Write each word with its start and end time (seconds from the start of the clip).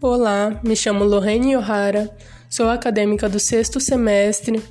Olá, 0.00 0.60
me 0.62 0.76
chamo 0.76 1.02
Lorraine 1.02 1.56
O'Hara, 1.56 2.08
sou 2.48 2.70
acadêmica 2.70 3.28
do 3.28 3.40
sexto 3.40 3.80
semestre 3.80 4.62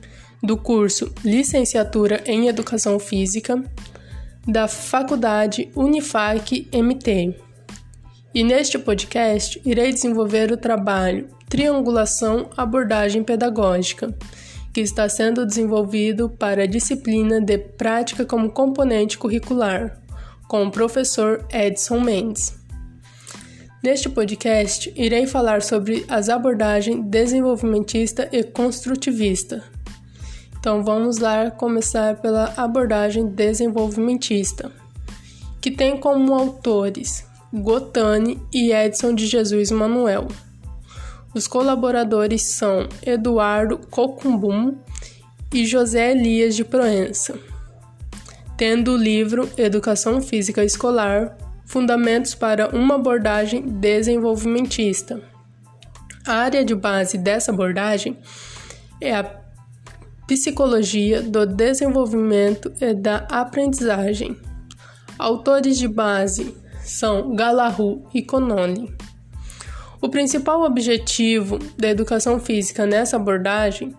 do 0.41 0.55
curso 0.55 1.13
Licenciatura 1.21 2.23
em 2.25 2.47
Educação 2.47 2.97
Física 2.97 3.61
da 4.47 4.69
Faculdade 4.69 5.69
Unifac 5.75 6.69
MT. 6.73 7.35
E 8.33 8.41
neste 8.41 8.79
podcast 8.79 9.61
irei 9.65 9.91
desenvolver 9.91 10.49
o 10.49 10.55
trabalho 10.55 11.27
Triangulação 11.49 12.49
Abordagem 12.55 13.21
Pedagógica, 13.21 14.15
que 14.73 14.79
está 14.79 15.09
sendo 15.09 15.45
desenvolvido 15.45 16.29
para 16.29 16.63
a 16.63 16.67
disciplina 16.67 17.41
de 17.41 17.57
Prática 17.57 18.25
como 18.25 18.49
Componente 18.49 19.17
Curricular, 19.17 19.99
com 20.47 20.67
o 20.67 20.71
professor 20.71 21.45
Edson 21.51 21.99
Mendes. 21.99 22.65
Neste 23.87 24.09
podcast, 24.09 24.91
irei 24.97 25.25
falar 25.25 25.61
sobre 25.61 26.05
as 26.09 26.27
abordagens 26.27 27.05
desenvolvimentista 27.05 28.27
e 28.33 28.43
construtivista. 28.43 29.63
Então 30.59 30.83
vamos 30.83 31.19
lá 31.19 31.49
começar 31.49 32.17
pela 32.17 32.53
abordagem 32.57 33.27
desenvolvimentista, 33.27 34.69
que 35.61 35.71
tem 35.71 35.97
como 35.97 36.35
autores 36.35 37.25
Gotani 37.53 38.37
e 38.51 38.73
Edson 38.73 39.15
de 39.15 39.25
Jesus 39.25 39.71
Manuel. 39.71 40.27
Os 41.33 41.47
colaboradores 41.47 42.41
são 42.43 42.89
Eduardo 43.01 43.77
Cocumbum 43.89 44.75
e 45.53 45.65
José 45.65 46.11
Elias 46.11 46.57
de 46.57 46.65
Proença, 46.65 47.39
tendo 48.57 48.91
o 48.91 48.97
livro 48.97 49.49
Educação 49.55 50.21
Física 50.21 50.61
Escolar 50.61 51.37
Fundamentos 51.67 52.33
para 52.33 52.73
uma 52.73 52.95
abordagem 52.95 53.61
desenvolvimentista. 53.61 55.21
A 56.25 56.33
área 56.33 56.63
de 56.63 56.73
base 56.73 57.17
dessa 57.17 57.51
abordagem 57.51 58.17
é 59.01 59.13
a 59.13 59.23
psicologia 60.25 61.21
do 61.21 61.45
desenvolvimento 61.45 62.71
e 62.79 62.93
da 62.93 63.17
aprendizagem. 63.29 64.37
Autores 65.19 65.77
de 65.77 65.89
base 65.89 66.55
são 66.83 67.35
Galahu 67.35 68.07
e 68.13 68.21
Conoli. 68.21 68.89
O 70.01 70.07
principal 70.07 70.63
objetivo 70.63 71.59
da 71.77 71.89
educação 71.89 72.39
física 72.39 72.85
nessa 72.85 73.17
abordagem 73.17 73.93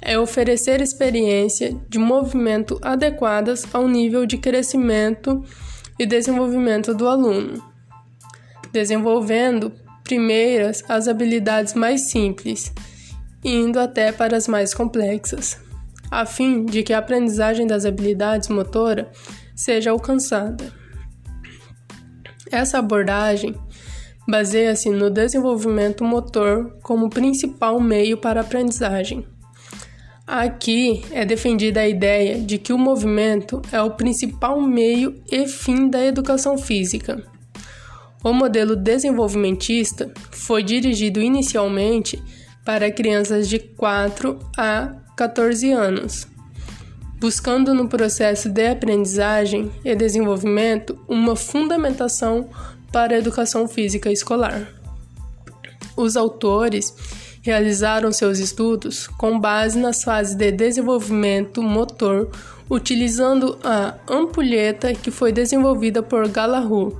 é 0.00 0.16
oferecer 0.16 0.80
experiência 0.80 1.76
de 1.88 1.98
movimento 1.98 2.78
adequadas 2.80 3.66
ao 3.72 3.88
nível 3.88 4.24
de 4.24 4.38
crescimento 4.38 5.44
e 5.98 6.06
desenvolvimento 6.06 6.94
do 6.94 7.08
aluno, 7.08 7.62
desenvolvendo 8.72 9.72
primeiras 10.04 10.82
as 10.88 11.08
habilidades 11.08 11.74
mais 11.74 12.10
simples, 12.10 12.72
indo 13.44 13.78
até 13.78 14.12
para 14.12 14.36
as 14.36 14.46
mais 14.48 14.72
complexas, 14.72 15.60
a 16.10 16.24
fim 16.24 16.64
de 16.64 16.82
que 16.82 16.92
a 16.92 16.98
aprendizagem 16.98 17.66
das 17.66 17.84
habilidades 17.84 18.48
motora 18.48 19.10
seja 19.54 19.90
alcançada. 19.90 20.72
Essa 22.50 22.78
abordagem 22.78 23.54
baseia-se 24.26 24.90
no 24.90 25.10
desenvolvimento 25.10 26.04
motor 26.04 26.78
como 26.82 27.10
principal 27.10 27.80
meio 27.80 28.16
para 28.18 28.40
a 28.40 28.42
aprendizagem 28.42 29.26
Aqui 30.28 31.06
é 31.10 31.24
defendida 31.24 31.80
a 31.80 31.88
ideia 31.88 32.38
de 32.38 32.58
que 32.58 32.70
o 32.70 32.76
movimento 32.76 33.62
é 33.72 33.80
o 33.80 33.92
principal 33.92 34.60
meio 34.60 35.22
e 35.32 35.48
fim 35.48 35.88
da 35.88 36.04
educação 36.04 36.58
física. 36.58 37.24
O 38.22 38.34
modelo 38.34 38.76
desenvolvimentista 38.76 40.12
foi 40.30 40.62
dirigido 40.62 41.18
inicialmente 41.22 42.22
para 42.62 42.92
crianças 42.92 43.48
de 43.48 43.58
4 43.58 44.38
a 44.54 44.96
14 45.16 45.72
anos, 45.72 46.28
buscando 47.18 47.72
no 47.72 47.88
processo 47.88 48.50
de 48.50 48.68
aprendizagem 48.68 49.70
e 49.82 49.96
desenvolvimento 49.96 50.98
uma 51.08 51.36
fundamentação 51.36 52.50
para 52.92 53.14
a 53.14 53.18
educação 53.18 53.66
física 53.66 54.12
escolar. 54.12 54.68
Os 55.96 56.18
autores 56.18 56.94
realizaram 57.42 58.12
seus 58.12 58.38
estudos 58.38 59.06
com 59.06 59.38
base 59.38 59.78
nas 59.78 60.02
fases 60.02 60.34
de 60.34 60.50
desenvolvimento 60.52 61.62
motor, 61.62 62.30
utilizando 62.68 63.58
a 63.64 63.94
ampulheta 64.08 64.92
que 64.92 65.10
foi 65.10 65.32
desenvolvida 65.32 66.02
por 66.02 66.28
Galahu, 66.28 66.98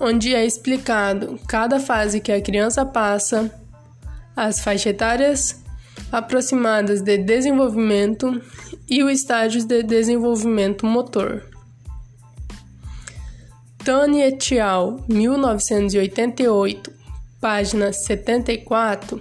onde 0.00 0.34
é 0.34 0.44
explicado 0.44 1.38
cada 1.46 1.78
fase 1.78 2.20
que 2.20 2.32
a 2.32 2.40
criança 2.40 2.84
passa, 2.84 3.52
as 4.34 4.60
faixas 4.60 4.86
etárias 4.86 5.62
aproximadas 6.10 7.02
de 7.02 7.18
desenvolvimento 7.18 8.40
e 8.88 9.02
os 9.02 9.12
estágios 9.12 9.64
de 9.64 9.82
desenvolvimento 9.82 10.86
motor. 10.86 11.44
Tani 13.84 14.22
et 14.22 14.58
al., 14.60 15.02
1988, 15.08 16.97
página 17.40 17.92
74, 17.92 19.20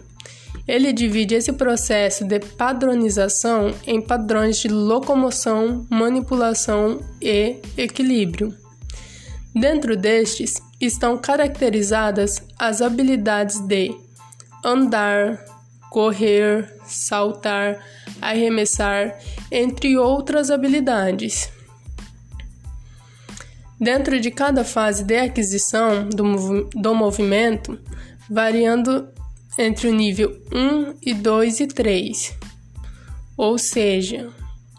ele 0.67 0.91
divide 0.91 1.35
esse 1.35 1.53
processo 1.53 2.25
de 2.25 2.39
padronização 2.39 3.73
em 3.85 4.01
padrões 4.01 4.57
de 4.59 4.67
locomoção, 4.67 5.85
manipulação 5.89 6.99
e 7.21 7.57
equilíbrio. 7.77 8.53
Dentro 9.55 9.95
destes 9.95 10.55
estão 10.79 11.17
caracterizadas 11.17 12.43
as 12.59 12.81
habilidades 12.81 13.59
de 13.59 13.95
andar, 14.63 15.43
correr, 15.89 16.75
saltar, 16.85 17.79
arremessar, 18.21 19.17
entre 19.51 19.97
outras 19.97 20.51
habilidades. 20.51 21.49
Dentro 23.79 24.19
de 24.19 24.31
cada 24.31 24.63
fase 24.63 25.03
de 25.03 25.17
aquisição 25.17 26.09
do, 26.09 26.25
mov 26.25 26.69
do 26.73 26.95
movimento, 26.95 27.79
variando 28.29 29.07
entre 29.57 29.87
o 29.87 29.93
nível 29.93 30.35
1 30.51 30.95
e 31.01 31.13
2 31.13 31.59
e 31.59 31.67
3, 31.67 32.33
ou 33.37 33.57
seja, 33.57 34.29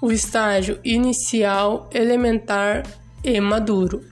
o 0.03 0.11
estágio 0.11 0.81
inicial, 0.85 1.89
elementar 1.93 2.85
e 3.23 3.41
maduro. 3.41 4.05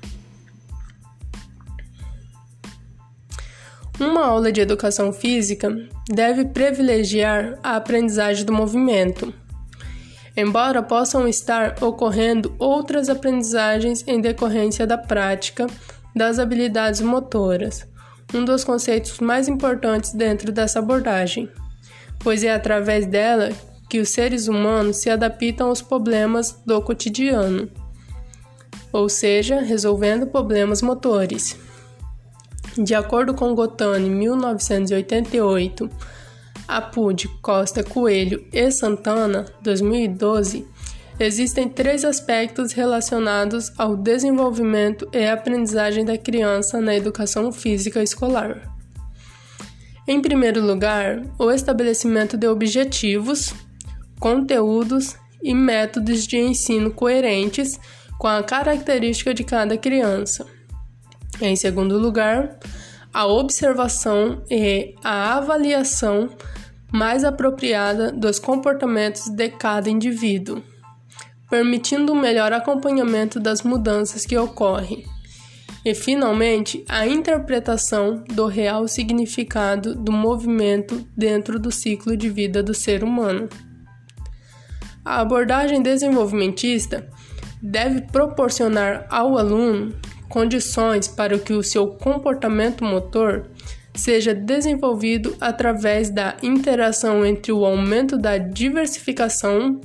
Uma 3.99 4.27
aula 4.27 4.53
de 4.53 4.61
educação 4.61 5.13
física 5.13 5.75
deve 6.09 6.45
privilegiar 6.45 7.59
a 7.63 7.77
aprendizagem 7.77 8.45
do 8.45 8.53
movimento, 8.53 9.33
embora 10.37 10.83
possam 10.83 11.27
estar 11.27 11.83
ocorrendo 11.83 12.55
outras 12.59 13.09
aprendizagens 13.09 14.05
em 14.07 14.21
decorrência 14.21 14.87
da 14.87 14.99
prática 14.99 15.67
das 16.15 16.39
habilidades 16.39 17.01
motoras 17.01 17.87
um 18.35 18.45
dos 18.45 18.65
conceitos 18.65 19.21
mais 19.21 19.49
importantes 19.49 20.13
dentro 20.13 20.51
dessa 20.51 20.79
abordagem, 20.79 21.49
pois 22.19 22.43
é 22.43 22.53
através 22.53 23.07
dela 23.07 23.51
que 23.89 24.01
os 24.01 24.09
seres 24.09 24.49
humanos 24.49 24.97
se 24.97 25.09
adaptam 25.09 25.69
aos 25.69 25.81
problemas 25.81 26.61
do 26.67 26.81
cotidiano, 26.83 27.71
ou 28.93 29.09
seja, 29.09 29.61
resolvendo 29.61 30.27
problemas 30.27 30.83
motores. 30.83 31.57
De 32.77 32.95
acordo 32.95 33.33
com 33.33 33.55
Gotani, 33.55 34.11
1988, 34.11 35.89
Apud, 36.69 37.29
Costa 37.41 37.83
Coelho 37.83 38.45
e 38.53 38.71
Santana, 38.71 39.47
2012, 39.63 40.67
Existem 41.19 41.67
três 41.67 42.05
aspectos 42.05 42.73
relacionados 42.73 43.73
ao 43.79 43.97
desenvolvimento 43.97 45.09
e 45.15 45.27
aprendizagem 45.27 46.05
da 46.05 46.19
criança 46.19 46.79
na 46.79 46.95
educação 46.95 47.51
física 47.51 48.03
escolar. 48.03 48.77
Em 50.07 50.21
primeiro 50.21 50.65
lugar, 50.65 51.23
o 51.39 51.51
estabelecimento 51.51 52.37
de 52.37 52.47
objetivos, 52.47 53.55
conteúdos 54.21 55.17
e 55.43 55.55
métodos 55.55 56.27
de 56.27 56.37
ensino 56.37 56.91
coerentes 56.91 57.81
com 58.19 58.29
a 58.29 58.43
característica 58.43 59.33
de 59.33 59.43
cada 59.43 59.79
criança. 59.79 60.47
Em 61.41 61.57
segundo 61.57 61.99
lugar, 61.99 62.59
a 63.13 63.27
observação 63.27 64.43
e 64.51 64.95
a 65.03 65.39
avaliação 65.39 66.29
mais 66.93 67.25
apropriada 67.25 68.13
dos 68.13 68.39
comportamentos 68.39 69.29
de 69.29 69.49
cada 69.49 69.91
indivíduo 69.91 70.63
permitindo 71.49 72.13
um 72.13 72.21
melhor 72.21 72.53
acompanhamento 72.53 73.39
das 73.39 73.63
mudanças 73.63 74.27
que 74.27 74.37
ocorrem. 74.37 75.05
E, 75.85 75.95
finalmente, 75.95 76.85
a 76.89 77.07
interpretação 77.07 78.25
do 78.29 78.47
real 78.47 78.89
significado 78.89 79.95
do 79.95 80.11
movimento 80.11 81.07
dentro 81.17 81.61
do 81.61 81.71
ciclo 81.71 82.17
de 82.17 82.29
vida 82.29 82.63
do 82.63 82.75
ser 82.75 83.05
humano. 83.05 83.49
A 85.05 85.21
abordagem 85.21 85.81
desenvolvimentista 85.81 87.09
deve 87.63 88.01
proporcionar 88.01 89.07
ao 89.09 89.39
aluno 89.39 89.95
condições 90.29 91.07
para 91.07 91.39
que 91.39 91.53
o 91.53 91.63
seu 91.63 91.87
comportamento 91.87 92.85
motor 92.85 93.49
seja 93.97 94.35
desenvolvido 94.35 95.37
através 95.41 96.11
da 96.11 96.37
interação 96.43 97.25
entre 97.25 97.53
o 97.53 97.65
aumento 97.65 98.17
da 98.17 98.39
diversificação 98.39 99.81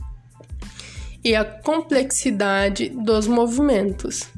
e 1.24 1.36
a 1.36 1.46
complexidade 1.46 2.90
dos 2.90 3.28
movimentos, 3.28 4.30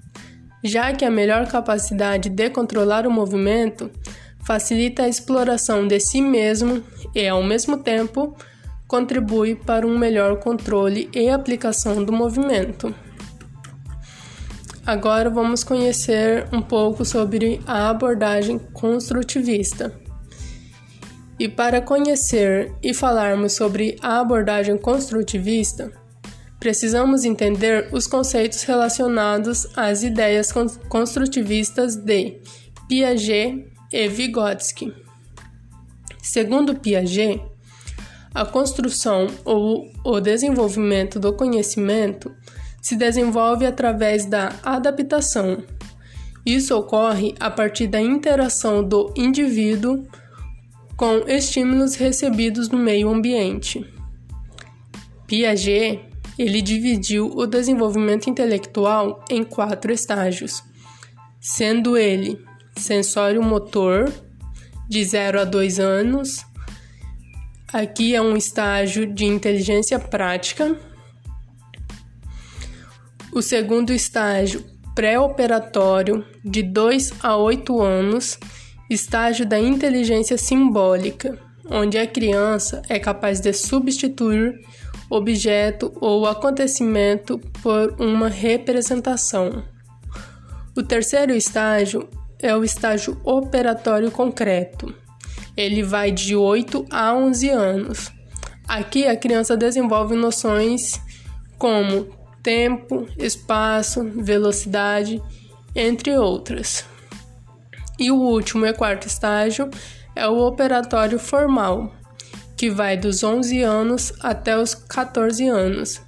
já 0.63 0.93
que 0.93 1.05
a 1.05 1.11
melhor 1.11 1.47
capacidade 1.47 2.29
de 2.29 2.49
controlar 2.49 3.07
o 3.07 3.11
movimento 3.11 3.89
facilita 4.43 5.03
a 5.03 5.09
exploração 5.09 5.87
de 5.87 5.99
si 5.99 6.21
mesmo 6.21 6.83
e, 7.15 7.27
ao 7.27 7.41
mesmo 7.41 7.77
tempo, 7.77 8.35
contribui 8.87 9.55
para 9.55 9.87
um 9.87 9.97
melhor 9.97 10.37
controle 10.39 11.09
e 11.13 11.29
aplicação 11.29 12.03
do 12.03 12.11
movimento. 12.11 12.93
Agora 14.85 15.30
vamos 15.30 15.63
conhecer 15.63 16.45
um 16.51 16.62
pouco 16.62 17.06
sobre 17.06 17.62
a 17.65 17.89
abordagem 17.89 18.59
construtivista. 18.59 19.97
E 21.39 21.47
para 21.47 21.80
conhecer 21.80 22.74
e 22.83 22.94
falarmos 22.94 23.53
sobre 23.53 23.97
a 24.01 24.19
abordagem 24.19 24.77
construtivista, 24.77 25.89
precisamos 26.59 27.24
entender 27.24 27.88
os 27.94 28.07
conceitos 28.07 28.63
relacionados 28.63 29.65
às 29.74 30.03
ideias 30.03 30.51
construtivistas 30.89 31.95
de 31.95 32.41
Piaget 32.89 33.65
e 33.89 34.07
Vygotsky. 34.09 34.94
Segundo 36.21 36.75
Piaget, 36.75 37.41
a 38.36 38.44
construção 38.44 39.27
ou 39.45 39.89
o 40.03 40.19
desenvolvimento 40.19 41.21
do 41.21 41.31
conhecimento 41.31 42.36
se 42.83 42.97
desenvolve 42.97 43.65
através 43.65 44.25
da 44.25 44.53
adaptação. 44.62 45.63
Isso 46.45 46.77
ocorre 46.77 47.33
a 47.39 47.50
partir 47.50 47.88
da 47.88 48.01
interação 48.01 48.83
do 48.83 49.13
indivíduo 49.15 50.06
com 50.97 51.19
estímulos 51.25 51.95
recebidos 51.95 52.68
no 52.68 52.77
meio 52.77 53.09
ambiente. 53.09 53.89
Piaget 55.25 56.01
ele 56.38 56.62
dividiu 56.62 57.31
o 57.33 57.47
desenvolvimento 57.47 58.30
intelectual 58.30 59.24
em 59.29 59.44
quatro 59.44 59.94
estágios, 59.94 60.62
sendo 61.39 61.95
ele 61.95 62.44
sensório 62.75 63.41
motor 63.41 64.12
de 64.89 65.06
0 65.06 65.39
a 65.39 65.44
2 65.45 65.79
anos. 65.79 66.45
Aqui 67.71 68.13
é 68.13 68.21
um 68.21 68.36
estágio 68.36 69.06
de 69.06 69.25
inteligência 69.25 69.97
prática 69.97 70.77
o 73.33 73.41
segundo 73.41 73.91
estágio, 73.91 74.63
pré-operatório, 74.94 76.24
de 76.45 76.62
2 76.62 77.13
a 77.21 77.35
8 77.35 77.81
anos, 77.81 78.38
estágio 78.89 79.45
da 79.45 79.59
inteligência 79.59 80.38
simbólica, 80.38 81.39
onde 81.69 81.97
a 81.97 82.06
criança 82.06 82.83
é 82.88 83.00
capaz 83.00 83.39
de 83.39 83.51
substituir 83.53 84.59
objeto 85.09 85.91
ou 86.00 86.27
acontecimento 86.27 87.39
por 87.62 87.95
uma 88.00 88.27
representação. 88.27 89.63
O 90.75 90.83
terceiro 90.83 91.33
estágio 91.33 92.07
é 92.39 92.56
o 92.56 92.63
estágio 92.63 93.19
operatório 93.24 94.12
concreto. 94.12 94.94
Ele 95.56 95.81
vai 95.81 96.12
de 96.12 96.36
8 96.36 96.86
a 96.91 97.15
11 97.15 97.50
anos. 97.50 98.12
Aqui 98.68 99.07
a 99.07 99.15
criança 99.15 99.56
desenvolve 99.56 100.15
noções 100.15 101.00
como 101.57 102.22
tempo, 102.43 103.07
espaço, 103.17 104.03
velocidade, 104.03 105.21
entre 105.73 106.17
outras. 106.17 106.85
E 107.97 108.11
o 108.11 108.15
último 108.15 108.65
e 108.65 108.73
quarto 108.73 109.07
estágio 109.07 109.69
é 110.15 110.27
o 110.27 110.45
operatório 110.45 111.17
formal, 111.17 111.95
que 112.57 112.69
vai 112.69 112.97
dos 112.97 113.23
11 113.23 113.61
anos 113.61 114.13
até 114.19 114.57
os 114.57 114.75
14 114.75 115.47
anos. 115.47 116.01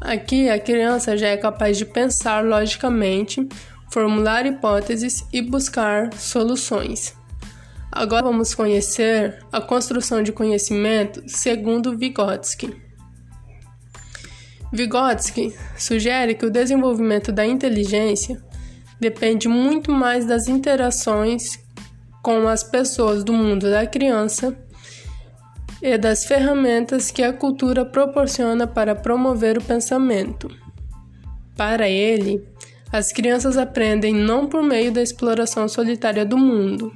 Aqui 0.00 0.48
a 0.48 0.58
criança 0.58 1.16
já 1.16 1.28
é 1.28 1.36
capaz 1.36 1.76
de 1.76 1.84
pensar 1.84 2.44
logicamente, 2.44 3.46
formular 3.90 4.46
hipóteses 4.46 5.24
e 5.32 5.40
buscar 5.40 6.12
soluções. 6.14 7.16
Agora 7.90 8.22
vamos 8.22 8.54
conhecer 8.54 9.38
a 9.50 9.60
construção 9.60 10.22
de 10.22 10.30
conhecimento 10.30 11.22
segundo 11.26 11.96
Vygotsky. 11.96 12.87
Vygotsky 14.72 15.54
sugere 15.76 16.34
que 16.34 16.44
o 16.44 16.50
desenvolvimento 16.50 17.32
da 17.32 17.46
inteligência 17.46 18.42
depende 19.00 19.48
muito 19.48 19.90
mais 19.90 20.26
das 20.26 20.48
interações 20.48 21.58
com 22.22 22.46
as 22.46 22.62
pessoas 22.62 23.24
do 23.24 23.32
mundo 23.32 23.70
da 23.70 23.86
criança 23.86 24.56
e 25.80 25.96
das 25.96 26.24
ferramentas 26.24 27.10
que 27.10 27.22
a 27.22 27.32
cultura 27.32 27.84
proporciona 27.84 28.66
para 28.66 28.94
promover 28.94 29.56
o 29.56 29.62
pensamento. 29.62 30.50
Para 31.56 31.88
ele, 31.88 32.44
as 32.92 33.12
crianças 33.12 33.56
aprendem 33.56 34.14
não 34.14 34.46
por 34.48 34.62
meio 34.62 34.92
da 34.92 35.02
exploração 35.02 35.68
solitária 35.68 36.24
do 36.24 36.36
mundo, 36.36 36.92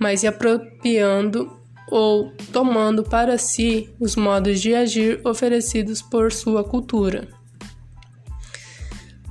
mas 0.00 0.20
se 0.20 0.26
apropriando 0.26 1.63
ou 1.90 2.32
tomando 2.52 3.02
para 3.02 3.38
si 3.38 3.90
os 4.00 4.16
modos 4.16 4.60
de 4.60 4.74
agir 4.74 5.20
oferecidos 5.24 6.00
por 6.00 6.32
sua 6.32 6.64
cultura. 6.64 7.28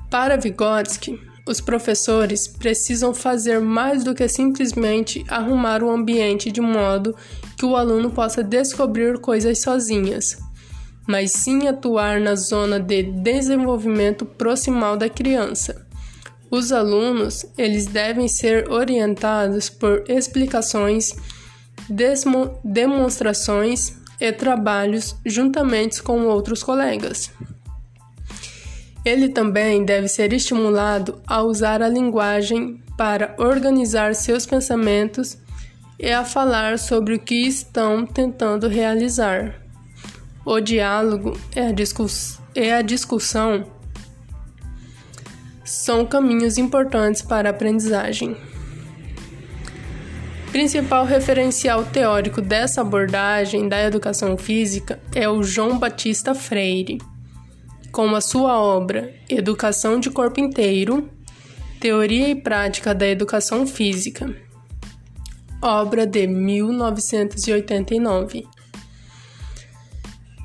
Para 0.10 0.38
Vygotsky, 0.38 1.20
os 1.46 1.60
professores 1.60 2.48
precisam 2.48 3.14
fazer 3.14 3.60
mais 3.60 4.04
do 4.04 4.16
que 4.16 4.28
simplesmente 4.28 5.26
arrumar 5.28 5.84
o 5.84 5.90
ambiente 5.90 6.52
de 6.52 6.62
modo 6.62 7.16
que 7.58 7.66
o 7.66 7.76
aluno 7.76 8.12
possa 8.12 8.42
descobrir 8.42 9.20
coisas 9.20 9.60
sozinhas, 9.60 10.38
mas 11.08 11.32
sim 11.32 11.68
atuar 11.68 12.22
na 12.22 12.36
zona 12.36 12.80
de 12.80 13.04
desenvolvimento 13.04 14.26
proximal 14.26 14.96
da 14.96 15.10
criança. 15.10 15.86
Os 16.50 16.72
alunos, 16.72 17.46
eles 17.58 17.88
devem 17.88 18.28
ser 18.28 18.70
orientados 18.70 19.70
por 19.70 20.04
explicações 20.08 21.14
demonstrações 22.64 23.98
e 24.20 24.32
trabalhos 24.32 25.16
juntamente 25.26 26.02
com 26.02 26.26
outros 26.26 26.64
colegas. 26.64 27.32
Ele 29.04 29.28
também 29.28 29.84
deve 29.84 30.08
ser 30.08 30.32
estimulado 30.32 31.22
a 31.28 31.42
usar 31.44 31.82
a 31.82 31.90
linguagem 31.90 32.82
para 32.98 33.36
organizar 33.38 34.16
seus 34.16 34.46
pensamentos 34.46 35.38
e 36.00 36.10
a 36.10 36.24
falar 36.24 36.80
sobre 36.80 37.16
o 37.16 37.20
que 37.20 37.48
estão 37.48 38.06
tentando 38.06 38.68
realizar. 38.68 39.62
O 40.46 40.60
diálogo 40.60 41.38
e 41.56 41.60
a, 41.60 41.72
discuss 41.72 42.40
e 42.56 42.72
a 42.72 42.82
discussão 42.82 43.66
são 45.66 46.06
caminhos 46.06 46.58
importantes 46.58 47.22
para 47.22 47.50
a 47.50 47.52
aprendizagem 47.52 48.38
principal 50.54 51.04
referencial 51.04 51.84
teórico 51.84 52.40
dessa 52.40 52.80
abordagem 52.82 53.68
da 53.68 53.82
educação 53.82 54.38
física 54.38 55.00
é 55.16 55.28
o 55.28 55.42
João 55.42 55.80
Batista 55.80 56.36
Freire, 56.36 57.00
com 57.92 58.14
a 58.14 58.22
sua 58.22 58.62
obra 58.62 59.12
Educação 59.28 60.00
de 60.00 60.12
Corpo 60.12 60.40
Inteiro, 60.40 61.10
Teoria 61.80 62.30
e 62.30 62.36
Prática 62.36 62.94
da 62.94 63.08
Educação 63.08 63.66
Física, 63.66 64.32
obra 65.60 66.06
de 66.06 66.28
1989. 66.28 68.46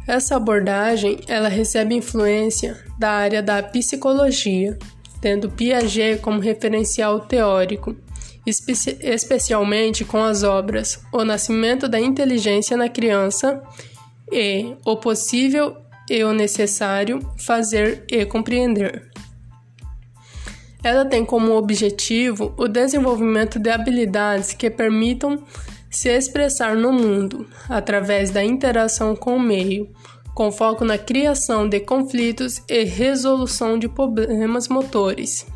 Essa 0.06 0.36
abordagem 0.36 1.20
ela 1.28 1.50
recebe 1.50 1.94
influência 1.94 2.82
da 2.98 3.10
área 3.10 3.42
da 3.42 3.62
psicologia, 3.62 4.78
tendo 5.20 5.50
Piaget 5.50 6.22
como 6.22 6.40
referencial 6.40 7.20
teórico 7.20 7.94
espe 8.48 8.72
especialmente 9.00 10.04
com 10.04 10.22
as 10.22 10.42
obras 10.42 11.00
O 11.12 11.24
Nascimento 11.24 11.88
da 11.88 12.00
Inteligência 12.00 12.76
na 12.76 12.88
Criança 12.88 13.62
e 14.32 14.74
O 14.84 14.96
Possível 14.96 15.76
e 16.08 16.24
o 16.24 16.32
Necessário 16.32 17.20
Fazer 17.38 18.04
e 18.10 18.24
Compreender. 18.24 19.10
Ela 20.82 21.04
tem 21.04 21.24
como 21.24 21.56
objetivo 21.56 22.54
o 22.56 22.68
desenvolvimento 22.68 23.58
de 23.58 23.68
habilidades 23.68 24.52
que 24.52 24.70
permitam 24.70 25.42
se 25.90 26.08
expressar 26.08 26.76
no 26.76 26.92
mundo 26.92 27.46
através 27.68 28.30
da 28.30 28.44
interação 28.44 29.16
com 29.16 29.36
o 29.36 29.40
meio, 29.40 29.90
com 30.34 30.52
foco 30.52 30.84
na 30.84 30.96
criação 30.96 31.68
de 31.68 31.80
conflitos 31.80 32.62
e 32.68 32.84
resolução 32.84 33.78
de 33.78 33.88
problemas 33.88 34.68
motores. 34.68 35.46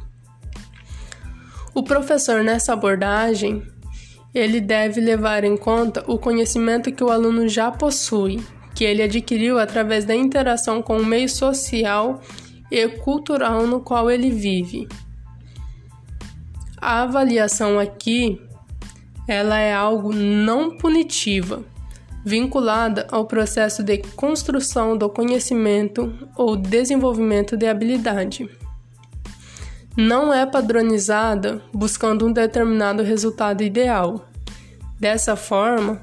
O 1.74 1.82
professor 1.82 2.44
nessa 2.44 2.74
abordagem, 2.74 3.62
ele 4.34 4.60
deve 4.60 5.00
levar 5.00 5.42
em 5.42 5.56
conta 5.56 6.04
o 6.06 6.18
conhecimento 6.18 6.92
que 6.92 7.02
o 7.02 7.10
aluno 7.10 7.48
já 7.48 7.70
possui, 7.70 8.42
que 8.74 8.84
ele 8.84 9.02
adquiriu 9.02 9.58
através 9.58 10.04
da 10.04 10.14
interação 10.14 10.82
com 10.82 10.98
o 10.98 11.04
meio 11.04 11.28
social 11.28 12.20
e 12.70 12.88
cultural 12.88 13.66
no 13.66 13.80
qual 13.80 14.10
ele 14.10 14.30
vive. 14.30 14.86
A 16.76 17.02
avaliação 17.02 17.78
aqui 17.78 18.40
ela 19.26 19.58
é 19.58 19.72
algo 19.72 20.12
não 20.12 20.76
punitiva, 20.76 21.62
vinculada 22.24 23.06
ao 23.10 23.24
processo 23.24 23.82
de 23.82 23.98
construção 23.98 24.96
do 24.96 25.08
conhecimento 25.08 26.12
ou 26.36 26.56
desenvolvimento 26.56 27.56
de 27.56 27.66
habilidade. 27.66 28.48
Não 29.96 30.32
é 30.32 30.46
padronizada 30.46 31.60
buscando 31.72 32.26
um 32.26 32.32
determinado 32.32 33.02
resultado 33.02 33.62
ideal. 33.62 34.26
Dessa 34.98 35.36
forma, 35.36 36.00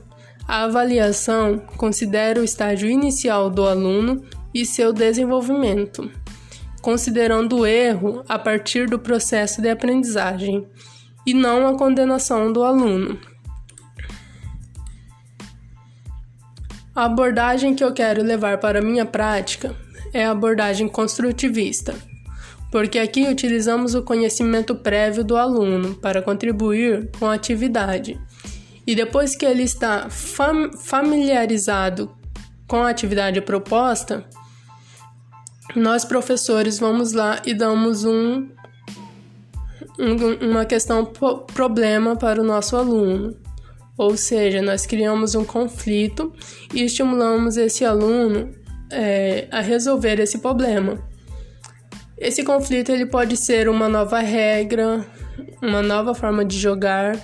a 0.47 0.63
avaliação 0.63 1.57
considera 1.75 2.39
o 2.39 2.43
estágio 2.43 2.87
inicial 2.87 3.49
do 3.49 3.67
aluno 3.67 4.23
e 4.53 4.63
seu 4.63 4.93
desenvolvimento, 4.93 6.11
considerando 6.83 7.59
o 7.59 7.65
erro 7.65 8.23
a 8.29 8.37
partir 8.37 8.87
do 8.87 8.99
processo 8.99 9.59
de 9.59 9.69
aprendizagem 9.69 10.67
e 11.25 11.33
não 11.33 11.67
a 11.67 11.77
condenação 11.77 12.53
do 12.53 12.63
aluno. 12.63 13.19
A 16.95 17.05
abordagem 17.05 17.73
que 17.73 17.83
eu 17.83 17.91
quero 17.91 18.21
levar 18.21 18.59
para 18.59 18.79
a 18.79 18.83
minha 18.83 19.05
prática 19.05 19.75
é 20.13 20.25
a 20.25 20.31
abordagem 20.31 20.87
construtivista, 20.87 21.95
porque 22.71 22.99
aqui 22.99 23.27
utilizamos 23.27 23.95
o 23.95 24.03
conhecimento 24.03 24.75
prévio 24.75 25.23
do 25.23 25.35
aluno 25.35 25.95
para 25.95 26.21
contribuir 26.21 27.09
com 27.17 27.25
a 27.25 27.33
atividade. 27.33 28.19
E 28.85 28.95
depois 28.95 29.35
que 29.35 29.45
ele 29.45 29.63
está 29.63 30.09
fam 30.09 30.71
familiarizado 30.73 32.11
com 32.67 32.83
a 32.83 32.89
atividade 32.89 33.41
proposta, 33.41 34.25
nós 35.75 36.05
professores 36.05 36.79
vamos 36.79 37.13
lá 37.13 37.41
e 37.45 37.53
damos 37.53 38.05
um, 38.05 38.49
um 39.99 40.49
uma 40.49 40.65
questão 40.65 41.05
problema 41.05 42.15
para 42.15 42.41
o 42.41 42.45
nosso 42.45 42.75
aluno. 42.75 43.35
Ou 43.97 44.15
seja, 44.15 44.61
nós 44.61 44.85
criamos 44.85 45.35
um 45.35 45.43
conflito 45.43 46.33
e 46.73 46.83
estimulamos 46.83 47.57
esse 47.57 47.83
aluno 47.83 48.49
é, 48.89 49.47
a 49.51 49.59
resolver 49.59 50.19
esse 50.19 50.39
problema. 50.39 51.08
Esse 52.19 52.43
conflito 52.43 52.91
ele 52.91 53.05
pode 53.05 53.37
ser 53.37 53.69
uma 53.69 53.87
nova 53.87 54.19
regra, 54.19 55.05
uma 55.61 55.81
nova 55.81 56.13
forma 56.13 56.43
de 56.43 56.59
jogar, 56.59 57.17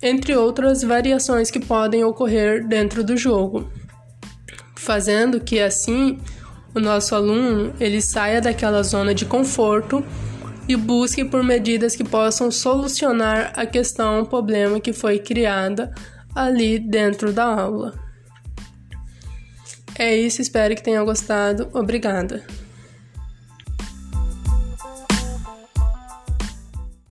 entre 0.00 0.36
outras 0.36 0.82
variações 0.82 1.50
que 1.50 1.58
podem 1.58 2.04
ocorrer 2.04 2.64
dentro 2.66 3.02
do 3.02 3.16
jogo, 3.16 3.68
fazendo 4.76 5.40
que 5.40 5.58
assim 5.58 6.20
o 6.72 6.78
nosso 6.78 7.14
aluno 7.16 7.74
ele 7.80 8.00
saia 8.00 8.40
daquela 8.40 8.82
zona 8.84 9.12
de 9.12 9.24
conforto 9.24 10.04
e 10.68 10.76
busque 10.76 11.24
por 11.24 11.42
medidas 11.42 11.96
que 11.96 12.04
possam 12.04 12.50
solucionar 12.50 13.52
a 13.56 13.66
questão, 13.66 14.20
o 14.20 14.26
problema 14.26 14.78
que 14.78 14.92
foi 14.92 15.18
criada 15.18 15.92
ali 16.34 16.78
dentro 16.78 17.32
da 17.32 17.44
aula. 17.44 17.94
É 19.98 20.14
isso, 20.14 20.42
espero 20.42 20.76
que 20.76 20.82
tenham 20.82 21.04
gostado. 21.04 21.68
Obrigada. 21.72 22.44